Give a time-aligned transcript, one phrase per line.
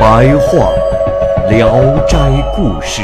[0.00, 0.72] 白话
[1.50, 2.16] 《聊斋
[2.56, 3.02] 故事》，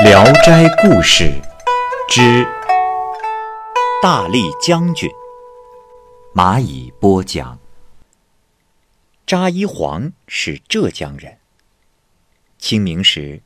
[0.04, 1.22] 《聊斋故事》
[2.08, 2.44] 之
[4.02, 5.08] 大力将军。
[6.34, 7.56] 蚂蚁播讲。
[9.24, 11.38] 扎衣黄是浙江人。
[12.58, 13.40] 清明时，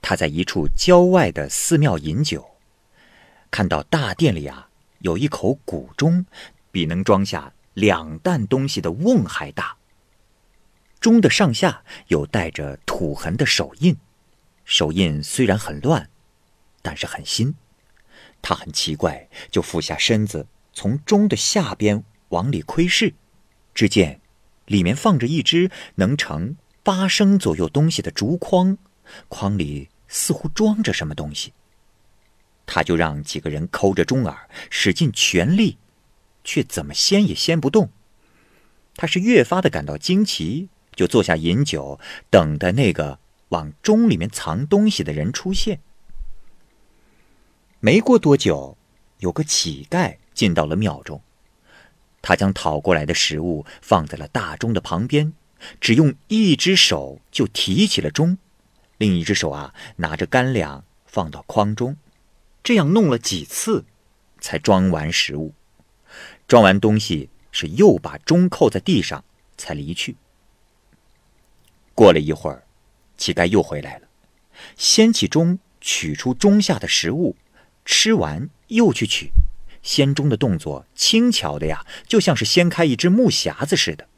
[0.00, 2.52] 他在一处郊外的寺庙饮酒，
[3.50, 4.70] 看到大殿里啊
[5.00, 6.24] 有一口古钟，
[6.72, 9.76] 比能装下两担东西的瓮还大。
[10.98, 13.96] 钟的上下有带着土痕的手印，
[14.64, 16.10] 手印虽然很乱，
[16.82, 17.54] 但是很新。
[18.42, 23.14] 他很奇怪，就俯下身子，从钟的下边往里窥视，
[23.72, 24.20] 只见。
[24.66, 28.76] 里面放着一只能盛八升左右东西的竹筐，
[29.28, 31.54] 筐里似乎装着什么东西。
[32.66, 35.78] 他就让几个人抠着钟耳，使尽全力，
[36.48, 37.90] 却怎么掀也掀不动。
[38.96, 43.18] 他是越发的感到惊奇，就坐下饮酒，等待那个
[43.50, 45.80] 往钟里面藏东西的人出现。
[47.80, 48.78] 没过多久，
[49.18, 51.20] 有个乞丐进到了庙中。
[52.22, 55.34] 他将讨过来的食物放在了大钟的旁边，
[55.82, 58.38] 只用一只手就提起了钟，
[58.96, 61.98] 另一只手啊拿着干粮放到筐中，
[62.64, 63.84] 这样弄了几次，
[64.40, 65.52] 才装完食物。
[66.46, 69.24] 装完东西是又把钟扣在地上，
[69.56, 70.16] 才离去。
[71.94, 72.64] 过了一会儿，
[73.16, 74.08] 乞丐又回来了，
[74.76, 77.36] 掀起钟，取出钟下的食物，
[77.84, 79.32] 吃完又去取。
[79.82, 84.08] 掀钟的动作轻巧的呀，就像是掀开一只木匣子似的。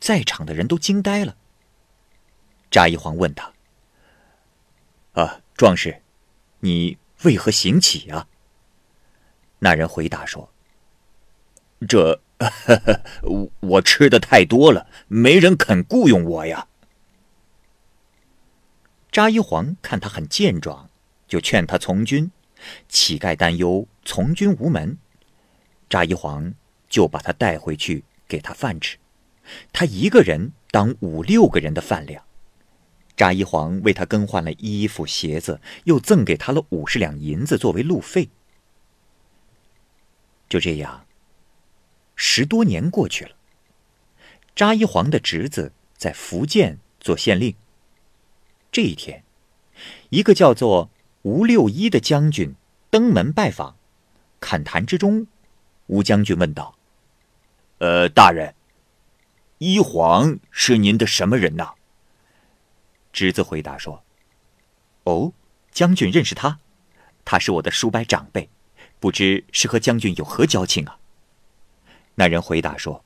[0.00, 1.36] 在场的人都惊呆了。
[2.70, 3.52] 扎一黄问他
[5.12, 6.02] ：“啊，壮士，
[6.60, 8.28] 你为何行乞啊？”
[9.60, 10.52] 那人回答说
[11.88, 12.20] ：“这，
[13.60, 16.68] 我吃的太多了，没人肯雇佣我呀。”
[19.12, 20.90] 扎一黄看他很健壮，
[21.26, 22.30] 就劝他从军。
[22.88, 24.98] 乞丐担忧从军无门，
[25.88, 26.54] 扎一黄
[26.88, 28.96] 就把他带回去给他饭吃。
[29.72, 32.22] 他一个人当五六个人的饭量。
[33.16, 38.28] 扎一黄为他更换了衣服鞋子，又赠给他了五十两银子作为路费。
[40.48, 41.06] 就这样，
[42.16, 43.36] 十多年过去了。
[44.56, 47.54] 扎一黄的侄子在福建做县令。
[48.72, 49.22] 这一天，
[50.10, 50.90] 一个叫做……
[51.22, 52.54] 吴六一的将军
[52.88, 53.74] 登门拜访，
[54.38, 55.26] 侃谈之中，
[55.88, 56.76] 吴将军问道
[57.78, 58.54] ：“呃，大人，
[59.58, 61.72] 一黄是您的什么人呐？”
[63.12, 64.04] 侄子回答说
[65.02, 65.32] ：“哦，
[65.72, 66.60] 将军认识他，
[67.24, 68.48] 他是我的叔伯长辈，
[69.00, 71.00] 不知是和将军有何交情啊？”
[72.16, 73.04] 那人回答说：“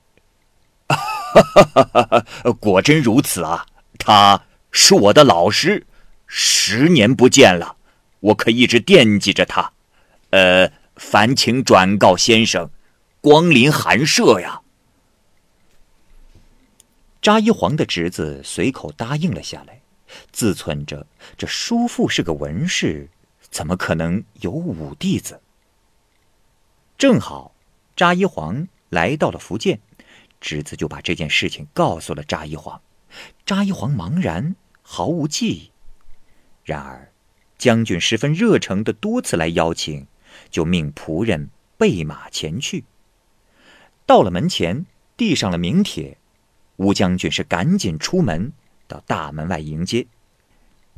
[2.58, 3.66] 果真如此啊！
[3.98, 5.86] 他是我的老师，
[6.26, 7.76] 十年不见了。”
[8.20, 9.72] 我可一直惦记着他，
[10.28, 12.70] 呃，烦请转告先生，
[13.22, 14.60] 光临寒舍呀。
[17.22, 19.80] 扎一黄的侄子随口答应了下来，
[20.32, 21.06] 自忖着
[21.38, 23.08] 这叔父是个文士，
[23.50, 25.40] 怎么可能有五弟子？
[26.98, 27.54] 正好，
[27.96, 29.80] 扎一黄来到了福建，
[30.40, 32.82] 侄子就把这件事情告诉了扎一黄，
[33.46, 35.70] 扎一黄茫然，毫无记忆。
[36.64, 37.10] 然而。
[37.58, 40.06] 将军十分热诚的多次来邀请，
[40.50, 42.86] 就命仆人备马前去。
[44.06, 46.16] 到了门前，递上了名帖，
[46.76, 48.50] 吴将军是赶紧出门
[48.88, 50.06] 到大门外迎接。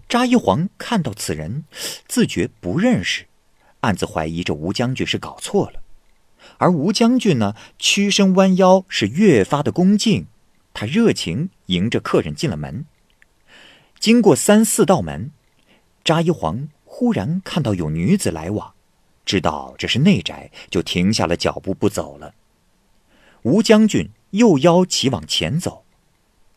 [0.08, 1.64] 扎一黄看到此人，
[2.06, 3.26] 自觉不认识，
[3.80, 5.82] 暗自怀疑这吴将军是搞错了。
[6.58, 10.26] 而吴将军呢，屈身弯腰，是越发的恭敬。
[10.74, 12.86] 他热情迎着客人进了门，
[13.98, 15.30] 经过三四道门。
[16.04, 18.74] 扎一黄忽然看到有女子来往，
[19.24, 22.34] 知道这是内宅，就停下了脚步不走了。
[23.42, 25.84] 吴将军又邀其往前走，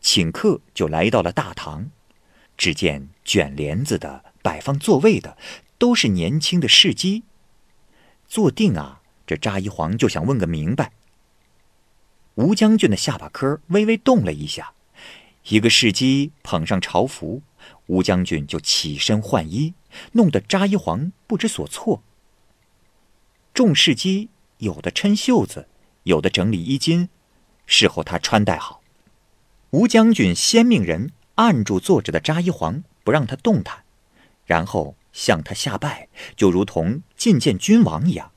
[0.00, 1.90] 请客就来到了大堂。
[2.56, 5.36] 只见卷帘子的、摆放座位的，
[5.76, 7.22] 都是年轻的侍姬。
[8.26, 10.92] 坐定啊，这扎一黄就想问个明白。
[12.36, 14.74] 吴将军的下巴颏微微动了一下，
[15.48, 17.42] 一个侍机捧上朝服，
[17.86, 19.74] 吴将军就起身换衣，
[20.12, 22.02] 弄得扎一黄不知所措。
[23.54, 24.28] 众侍机
[24.58, 25.66] 有的抻袖子，
[26.02, 27.08] 有的整理衣襟，
[27.64, 28.82] 事后他穿戴好。
[29.70, 33.84] 吴将军先命人按住坐着的扎一黄，不让他动弹，
[34.44, 38.30] 然后向他下拜，就如同觐见君王一样。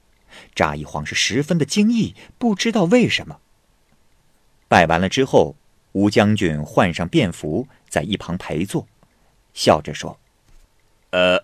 [0.56, 3.40] 扎一晃是十分的惊异，不知道为什么。
[4.68, 5.56] 拜完了之后，
[5.94, 8.88] 吴将军换上便服，在一旁陪坐，
[9.54, 10.20] 笑着说
[11.12, 11.44] ：“呃，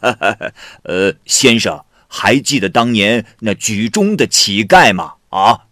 [0.84, 5.16] 呃，先生还记得当年那举中的乞丐吗？
[5.30, 5.66] 啊？”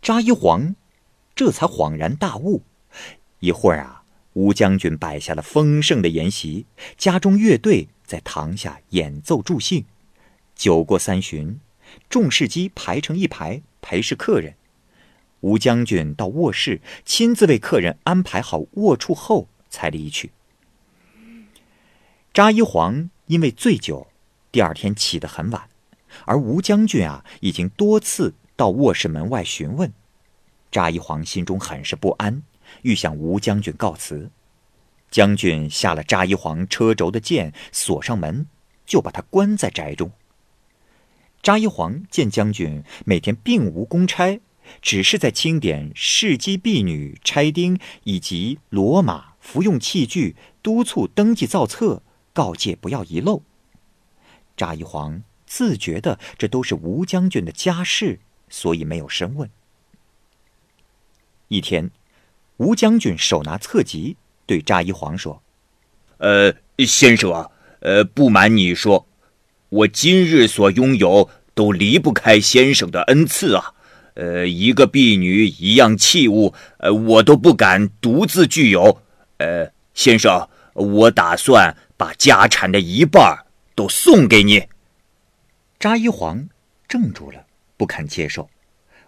[0.00, 0.74] 扎一晃
[1.34, 2.62] 这才恍然大悟。
[3.40, 4.04] 一会儿啊，
[4.34, 6.66] 吴将军摆下了丰盛的筵席，
[6.96, 9.84] 家中乐队在堂下演奏助兴。
[10.62, 11.58] 酒过三巡，
[12.08, 13.62] 众侍机排成一排。
[13.80, 14.54] 陪侍客人，
[15.40, 20.30] 吴将军到卧室亲自为客人安排好卧处后才离去。
[22.32, 24.06] 扎一黄因为醉酒，
[24.52, 25.68] 第二天起得很晚，
[26.26, 29.92] 而吴将军啊已经多次到卧室门外询问，
[30.70, 32.40] 扎一黄心中很是不安，
[32.82, 34.30] 欲向吴将军告辞。
[35.10, 38.46] 将军下了扎一黄车轴的剑，锁上门，
[38.86, 40.12] 就把他关在宅中。
[41.42, 44.40] 扎一黄见将军每天并无公差，
[44.80, 53.42] 只是在清点侍机婢女差丁以及骡马服用器具，督促登记造册，告诫不要遗漏。
[54.56, 59.50] 扎一黄自觉得这都是吴将军的家事，所以没有深问。
[61.48, 61.90] 一天，
[62.58, 64.16] 吴将军手拿册籍，
[64.46, 65.42] 对扎一黄说
[66.18, 67.50] ：“呃，先生啊，
[67.80, 69.06] 呃，不瞒你说。”
[69.72, 73.72] 我今日所拥有都离不开先生的恩赐啊，
[74.12, 79.00] 呃，一个婢女，一样器物，呃，我都不敢独自具有。
[79.38, 84.64] 呃，先生，我打算把家产的一半都送给你。
[85.80, 86.50] 扎一黄
[86.86, 87.46] 怔住了，
[87.78, 88.50] 不肯接受。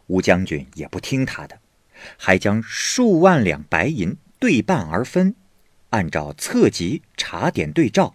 [0.06, 1.58] 吴将军也不听他的，
[2.16, 5.34] 还将数万两白银对半而分，
[5.90, 8.14] 按照册籍查点对照。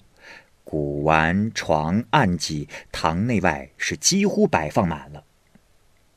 [0.72, 5.24] 古玩、床、案几，堂内外是几乎摆放满了。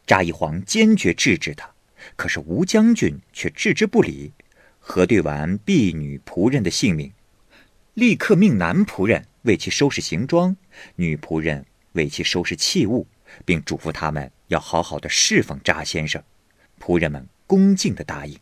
[0.07, 1.71] 扎一黄坚决制止他，
[2.17, 4.35] 可是吴将军却置之不理。
[4.79, 7.11] 核对完婢女仆人的姓名，
[7.95, 10.55] 立刻命男仆人为其收拾行装，
[10.97, 13.07] 女仆人为其收拾器物，
[13.47, 16.23] 并嘱咐他们要好好的侍奉扎先生。
[16.79, 18.39] 仆人们恭敬的答应。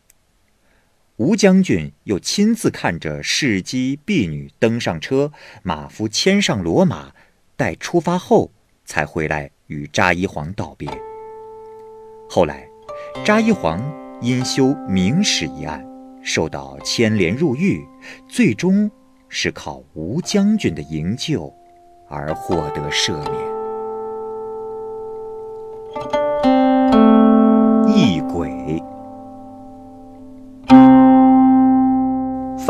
[1.21, 5.31] 吴将军又亲自看着侍姬婢女登上车，
[5.61, 7.13] 马夫牵上骡马，
[7.55, 8.49] 待出发后
[8.85, 10.89] 才回来与扎一皇道别。
[12.27, 12.67] 后来，
[13.23, 13.79] 扎一皇
[14.19, 15.85] 因修明史一案，
[16.23, 17.85] 受到牵连入狱，
[18.27, 18.89] 最终
[19.29, 21.53] 是靠吴将军的营救
[22.09, 23.50] 而获得赦免。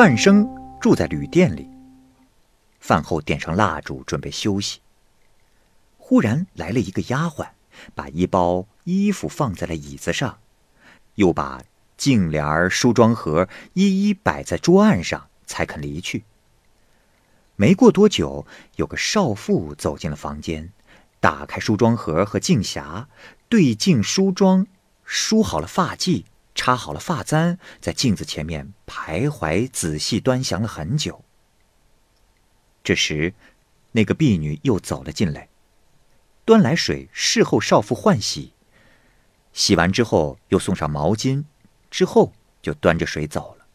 [0.04, 0.50] 范生
[0.82, 1.70] 住在旅店里。
[2.80, 4.80] 饭后点上蜡烛，准备休息。
[6.00, 7.50] 忽然来了一个丫鬟，
[7.94, 10.40] 把一包衣服放在了椅子上，
[11.14, 11.62] 又把
[11.98, 16.24] 镜帘、梳妆盒一一摆在桌案上，才肯离去。
[17.56, 18.48] 没过多久，
[18.78, 20.72] 有个少妇走进了房间，
[21.20, 23.06] 打开梳妆盒和镜匣，
[23.48, 24.66] 对镜梳妆，
[25.06, 26.24] 梳好了发髻。
[26.54, 31.24] 插好了发簪，在镜子前面徘徊，仔细端详了很久。
[32.84, 33.34] 这时，
[33.92, 35.50] 那个婢女又走了进来，
[36.46, 38.54] 端来水侍候少妇换洗。
[39.54, 41.44] 洗完之后，又送上毛巾，
[41.90, 43.66] 之后就端着水走了。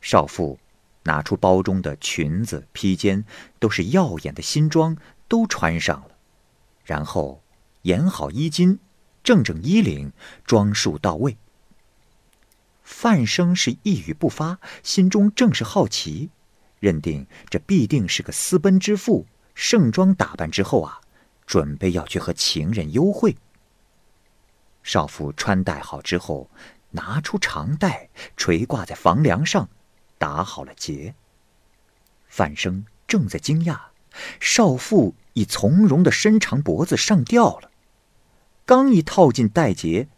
[0.00, 0.58] 少妇
[1.04, 3.24] 拿出包中的裙子、披肩，
[3.58, 4.96] 都是耀眼的新装，
[5.28, 6.16] 都穿上了，
[6.84, 7.42] 然后
[7.82, 8.78] 掩好衣襟，
[9.22, 10.12] 正正衣领，
[10.44, 11.36] 装束到位。
[12.84, 16.30] 范生是一语不发，心中正是好奇，
[16.78, 19.26] 认定这必定是个私奔之妇。
[19.54, 21.00] 盛装打扮之后啊，
[21.46, 23.36] 准备要去和情人幽会。
[24.82, 26.50] 少妇穿戴好之后，
[26.90, 29.68] 拿出长带垂挂在房梁上，
[30.18, 31.14] 打好了结。
[32.28, 33.78] 范生正在惊讶，
[34.40, 37.70] 少妇已从容的伸长脖子上吊了，
[38.66, 40.08] 刚一套进带结。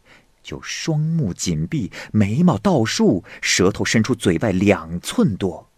[0.47, 5.69] 就双目紧闭，眉毛倒竖，舌头伸出嘴外两寸多，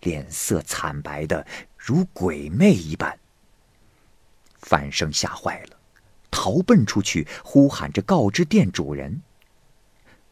[0.00, 1.46] 脸色惨白的
[1.76, 3.18] 如鬼魅一般。
[4.62, 5.76] 范生吓坏了，
[6.30, 9.20] 逃奔出去，呼喊着告知店主人。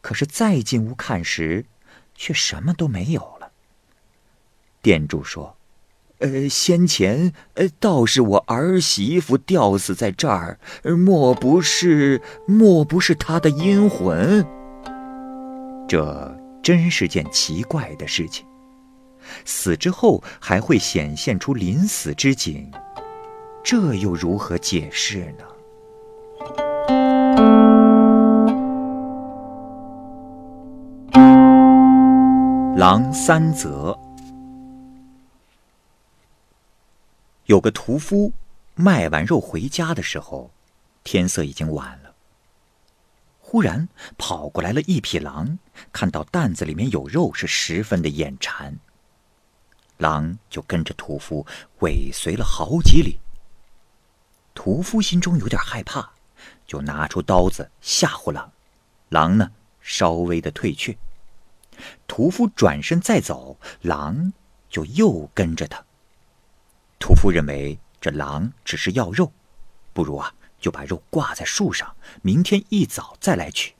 [0.01, 1.63] 可是再进屋看时，
[2.15, 3.51] 却什么都没有了。
[4.81, 5.55] 店主说
[6.19, 14.45] ：“呃，先前呃，倒是我儿媳妇吊死在这儿，莫不是莫不是她的阴魂？
[15.87, 18.45] 这真是件奇怪的事情。
[19.45, 22.71] 死之后还会显现出临死之景。”
[23.63, 25.43] 这又如何解释呢？
[32.77, 34.06] 狼三则。
[37.47, 38.33] 有个屠夫
[38.75, 40.51] 卖完肉回家的时候，
[41.05, 42.13] 天色已经晚了。
[43.39, 43.87] 忽然
[44.17, 45.57] 跑过来了一匹狼，
[45.93, 48.77] 看到担子里面有肉，是十分的眼馋。
[49.97, 51.47] 狼就跟着屠夫
[51.79, 53.17] 尾随了好几里。
[54.53, 56.11] 屠夫心中有点害怕，
[56.67, 58.51] 就拿出刀子吓唬狼。
[59.07, 60.97] 狼呢，稍微的退却。
[62.07, 64.33] 屠夫转身再走，狼
[64.69, 65.86] 就又跟着他。
[66.99, 69.31] 屠夫认为这狼只是要肉，
[69.93, 73.73] 不如啊，就把肉挂在树上，明天一早再来取。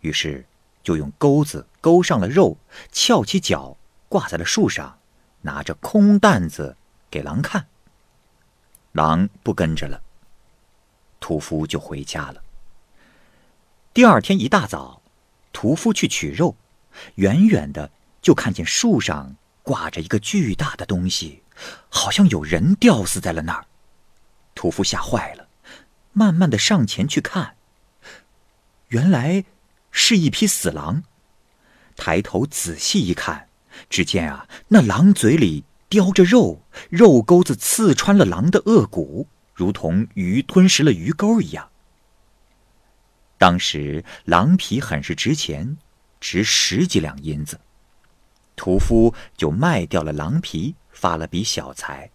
[0.00, 0.44] 于是
[0.82, 2.58] 就用钩子钩上了肉，
[2.90, 3.76] 翘起脚
[4.08, 4.98] 挂在了树上，
[5.42, 6.76] 拿着空担子
[7.10, 7.66] 给狼看。
[8.92, 10.02] 狼不跟着了，
[11.20, 12.42] 屠夫就回家了。
[13.92, 15.02] 第二天一大早，
[15.52, 16.56] 屠夫去取肉，
[17.14, 17.90] 远远的
[18.20, 21.43] 就看见树上挂着一个巨大的东西，
[21.88, 23.66] 好像有人吊死在了那儿。
[24.54, 25.48] 屠夫吓坏了，
[26.12, 27.56] 慢慢的上前去看，
[28.88, 29.44] 原来
[29.90, 31.02] 是一匹死狼。
[31.96, 33.48] 抬头仔细一看，
[33.88, 35.64] 只见啊，那狼嘴里。
[35.90, 41.70] 叼着肉，肉钩子刺穿了狼的颚骨，如同鱼吞食了鱼钩一样。
[43.38, 45.76] 当时狼皮很是值钱，
[46.18, 47.60] 值十几两银子，
[48.56, 52.10] 屠夫就卖掉了狼皮，发了笔小财。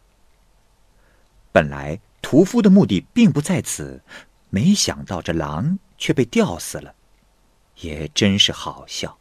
[1.52, 4.02] 本来屠夫的目的并不在此，
[4.50, 6.94] 没想到这狼却被吊死了，
[7.78, 9.18] 也真是好笑。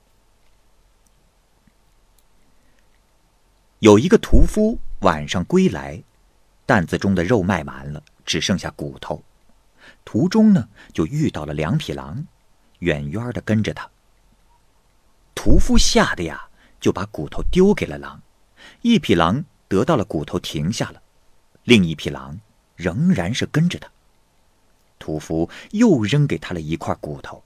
[3.81, 6.03] 有一个屠夫晚上归来，
[6.67, 9.23] 担子中的肉卖完了，只剩下骨头。
[10.05, 12.27] 途中呢，就遇到了两匹狼，
[12.81, 13.89] 远远的跟着他。
[15.35, 16.48] 屠夫吓得呀，
[16.81, 18.21] 就把骨头丢给了狼。
[18.83, 21.01] 一匹狼得到了骨头，停下了；
[21.65, 22.39] 另一匹狼
[22.77, 23.89] 仍然是跟着他。
[24.99, 27.43] 屠夫又扔给他了一块骨头。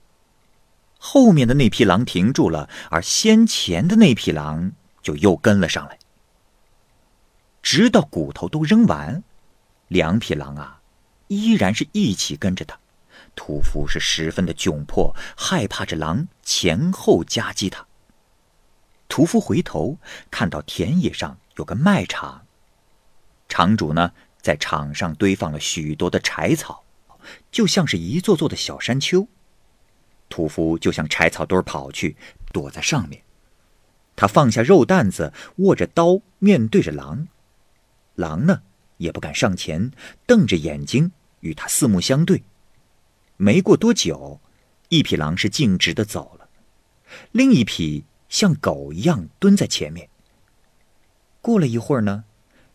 [0.97, 4.71] 后面的那匹狼停住了，而先前的那匹狼
[5.01, 5.99] 就又跟了上来。
[7.61, 9.23] 直到骨头都扔完，
[9.87, 10.81] 两匹狼啊，
[11.27, 12.77] 依然是一起跟着他。
[13.35, 17.85] 屠夫是十分的窘迫，害怕这狼前后夹击他。
[19.07, 19.97] 屠夫回头
[20.31, 22.45] 看到田野上有个卖场，
[23.47, 26.83] 场主呢在场上堆放了许多的柴草，
[27.51, 29.27] 就像是一座座的小山丘。
[30.29, 32.17] 屠夫就向柴草堆跑去，
[32.51, 33.21] 躲在上面。
[34.15, 37.27] 他放下肉担子，握着刀，面对着狼。
[38.15, 38.63] 狼呢，
[38.97, 39.91] 也不敢上前，
[40.25, 42.43] 瞪着眼睛与他四目相对。
[43.37, 44.39] 没过多久，
[44.89, 46.47] 一匹狼是径直的走了，
[47.31, 50.09] 另一匹像狗一样蹲在前面。
[51.39, 52.23] 过了一会儿呢，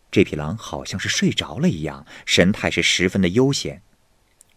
[0.09, 3.81] 这匹狼好像是睡着了一样，神态是十分的悠闲。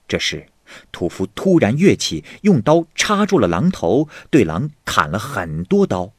[0.06, 0.46] 这时，
[0.92, 6.12] 屠夫突然跃起，用刀插住了狼头，对狼砍了很多刀，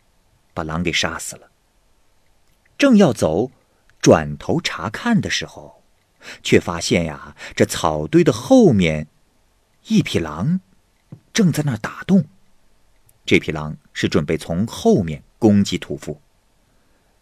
[0.54, 1.50] 把狼给杀死了。
[2.78, 3.52] 正要走。
[4.02, 5.82] 转头查看的时候，
[6.44, 9.08] 却发现呀，这草堆的后面，
[9.86, 10.60] 一匹狼
[11.32, 12.26] 正在那打洞。
[13.26, 16.22] 这匹狼是准备从后面攻击屠夫。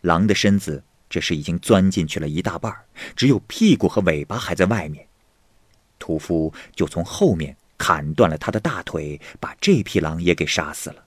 [0.02, 2.76] 狼的身子这时已经钻进去了一大半，
[3.16, 5.08] 只有屁股和尾巴还在外面。
[6.00, 11.06] 屠夫就从后面砍断了他的大腿，把这匹狼也给杀死了。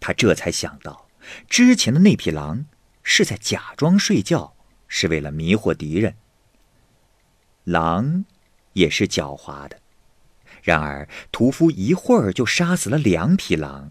[0.00, 1.06] 他这才想到，
[1.48, 2.66] 之前的那匹狼。
[3.10, 4.54] 是在假装睡觉，
[4.86, 6.14] 是为了迷惑敌人。
[7.64, 8.26] 狼
[8.74, 9.80] 也是狡猾的，
[10.68, 13.90] 然而屠夫一会儿就杀死了两匹狼，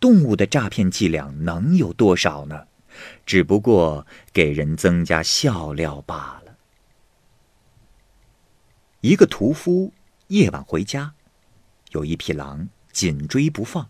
[0.00, 2.68] 动物的诈骗伎俩能有多少呢？
[3.26, 6.56] 只不过给人增加笑料罢了。
[9.02, 9.92] 一个屠夫
[10.28, 11.12] 夜晚回家，
[11.90, 13.86] 有一匹狼紧追不放，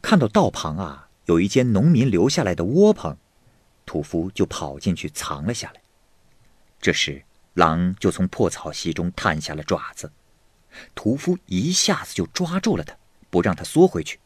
[0.00, 3.14] 看到道旁啊有一间农民留下来的窝棚。
[3.84, 5.82] 屠夫就跑进去藏了下来。
[6.80, 7.22] 这时，
[7.52, 10.10] 狼就从破草席中探下了爪子，
[10.94, 12.96] 屠夫一下子就抓住了他，
[13.30, 14.18] 不让他缩回去。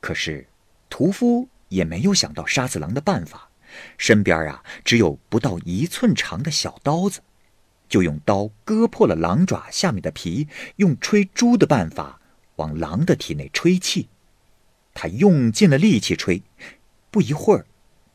[0.00, 0.48] 可是，
[0.88, 3.50] 屠夫也没有想到杀死狼的办法，
[3.96, 7.20] 身边啊只有不到一寸长的小刀子，
[7.88, 12.20] 就用刀割破了狼爪下面的皮，用吹猪的办法
[12.56, 14.08] 往狼的体内吹气。
[14.94, 16.42] 他用尽了力气吹，
[17.10, 17.64] 不一会儿，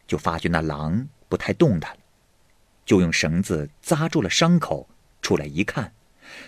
[0.05, 1.99] 就发觉那狼不太动弹了。
[2.85, 4.87] 就用绳子扎住了伤口，
[5.21, 5.91] 出来一看，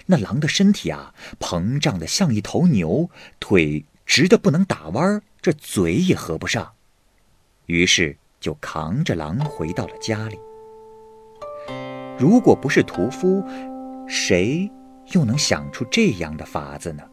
[0.05, 3.09] 那狼的身体啊，膨胀的像一头牛，
[3.39, 6.71] 腿直的不能打弯儿，这嘴也合不上。
[7.67, 10.39] 于是就扛着狼回到了家里。
[12.17, 13.43] 如果不是屠夫，
[14.07, 14.69] 谁
[15.11, 17.03] 又能想出这样的法子呢？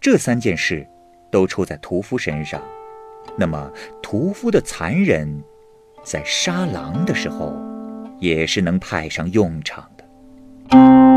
[0.00, 0.86] 这三件事
[1.30, 2.62] 都出在屠夫身上，
[3.36, 3.70] 那么
[4.02, 5.42] 屠夫的残忍，
[6.04, 7.56] 在杀狼的时候。
[8.20, 11.07] 也是能派上用场的。